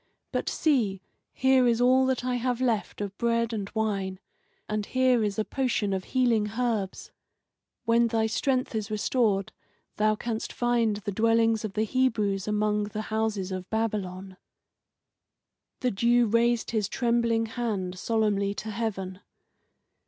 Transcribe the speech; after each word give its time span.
But 0.31 0.49
see, 0.49 1.03
here 1.31 1.67
is 1.67 1.79
all 1.79 2.07
that 2.07 2.25
I 2.25 2.37
have 2.37 2.59
left 2.59 3.01
of 3.01 3.15
bread 3.19 3.53
and 3.53 3.69
wine, 3.75 4.19
and 4.67 4.83
here 4.87 5.23
is 5.23 5.37
a 5.37 5.45
potion 5.45 5.93
of 5.93 6.05
healing 6.05 6.53
herbs. 6.57 7.11
When 7.85 8.07
thy 8.07 8.25
strength 8.25 8.73
is 8.73 8.89
restored 8.89 9.51
thou 9.97 10.15
canst 10.15 10.53
find 10.53 10.95
the 10.95 11.11
dwellings 11.11 11.63
of 11.63 11.73
the 11.73 11.83
Hebrews 11.83 12.47
among 12.47 12.85
the 12.85 13.01
houses 13.13 13.51
of 13.51 13.69
Babylon." 13.69 14.37
The 15.81 15.91
Jew 15.91 16.25
raised 16.25 16.71
his 16.71 16.89
trembling 16.89 17.45
hand 17.45 17.99
solemnly 17.99 18.55
to 18.55 18.71
heaven. 18.71 19.19